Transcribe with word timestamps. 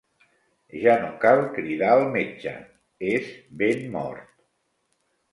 Ja 0.83 0.93
no 1.01 1.09
cal 1.25 1.41
cridar 1.57 1.91
el 1.97 2.05
metge: 2.15 2.53
és 3.11 3.27
ben 3.61 3.85
mort. 3.97 4.33